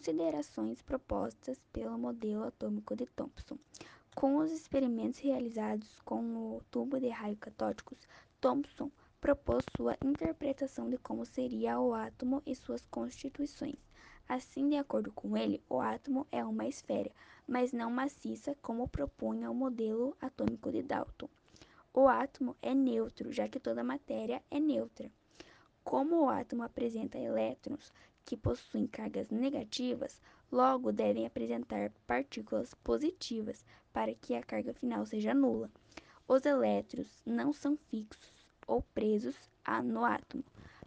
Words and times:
considerações 0.00 0.80
propostas 0.80 1.58
pelo 1.74 1.98
modelo 1.98 2.44
atômico 2.44 2.96
de 2.96 3.04
Thomson. 3.04 3.58
Com 4.14 4.38
os 4.38 4.50
experimentos 4.50 5.20
realizados 5.20 6.00
com 6.06 6.22
o 6.56 6.62
tubo 6.70 6.98
de 6.98 7.10
raio 7.10 7.36
catódicos, 7.36 7.98
Thomson 8.40 8.90
propôs 9.20 9.62
sua 9.76 9.98
interpretação 10.02 10.88
de 10.88 10.96
como 10.96 11.26
seria 11.26 11.78
o 11.78 11.92
átomo 11.92 12.42
e 12.46 12.54
suas 12.56 12.80
constituições. 12.86 13.76
Assim, 14.26 14.70
de 14.70 14.76
acordo 14.76 15.12
com 15.12 15.36
ele, 15.36 15.62
o 15.68 15.78
átomo 15.78 16.26
é 16.32 16.42
uma 16.42 16.66
esfera, 16.66 17.10
mas 17.46 17.70
não 17.74 17.90
maciça 17.90 18.56
como 18.62 18.88
propunha 18.88 19.50
o 19.50 19.54
modelo 19.54 20.16
atômico 20.18 20.72
de 20.72 20.82
Dalton. 20.82 21.28
O 21.92 22.08
átomo 22.08 22.56
é 22.62 22.74
neutro, 22.74 23.30
já 23.30 23.46
que 23.46 23.60
toda 23.60 23.84
matéria 23.84 24.42
é 24.50 24.58
neutra. 24.58 25.10
Como 25.82 26.24
o 26.24 26.28
átomo 26.28 26.62
apresenta 26.62 27.18
elétrons 27.18 27.92
que 28.24 28.36
possuem 28.36 28.86
cargas 28.86 29.28
negativas, 29.30 30.20
logo 30.52 30.92
devem 30.92 31.26
apresentar 31.26 31.90
partículas 32.06 32.74
positivas 32.74 33.64
para 33.92 34.14
que 34.14 34.34
a 34.34 34.42
carga 34.42 34.74
final 34.74 35.04
seja 35.06 35.34
nula. 35.34 35.70
Os 36.28 36.44
elétrons 36.44 37.22
não 37.26 37.52
são 37.52 37.76
fixos 37.76 38.32
ou 38.66 38.82
presos 38.94 39.36
no 39.84 40.04
átomo, 40.04 40.44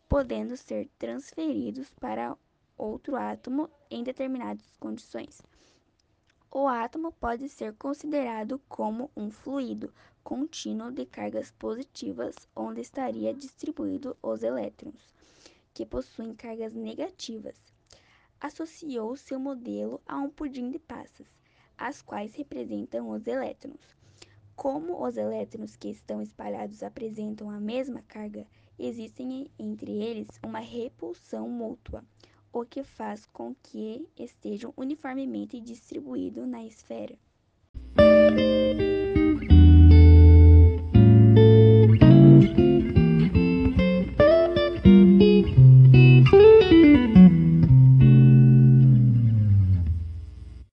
podendo 0.08 0.56
ser 0.56 0.90
transferidos 0.98 1.90
para 2.00 2.38
outro 2.78 3.16
átomo 3.16 3.70
em 3.90 4.04
determinadas 4.04 4.78
condições. 4.80 5.42
O 6.56 6.68
átomo 6.68 7.12
pode 7.12 7.50
ser 7.50 7.74
considerado 7.74 8.62
como 8.70 9.10
um 9.18 9.32
fluido 9.32 9.92
contínuo 10.24 10.92
de 10.92 11.04
cargas 11.04 11.50
positivas, 11.50 12.36
onde 12.56 12.80
estaria 12.80 13.34
distribuído 13.34 14.16
os 14.22 14.44
elétrons, 14.44 15.12
que 15.74 15.84
possuem 15.84 16.36
cargas 16.36 16.76
negativas. 16.76 17.56
Associou 18.40 19.16
seu 19.18 19.40
modelo 19.40 20.00
a 20.06 20.20
um 20.20 20.30
pudim 20.30 20.70
de 20.70 20.78
passas, 20.78 21.26
as 21.76 22.04
quais 22.04 22.36
representam 22.36 23.10
os 23.10 23.26
elétrons. 23.26 23.82
Como 24.56 25.04
os 25.04 25.18
elétrons 25.18 25.76
que 25.76 25.90
estão 25.90 26.22
espalhados 26.22 26.84
apresentam 26.84 27.50
a 27.50 27.60
mesma 27.60 28.04
carga, 28.04 28.46
existem 28.78 29.50
entre 29.58 29.92
eles 30.04 30.28
uma 30.44 30.60
repulsão 30.60 31.50
mútua 31.50 32.06
o 32.54 32.64
que 32.64 32.84
faz 32.84 33.26
com 33.26 33.56
que 33.56 34.08
estejam 34.18 34.72
uniformemente 34.78 35.60
distribuídos 35.60 36.48
na 36.48 36.64
esfera. 36.64 37.18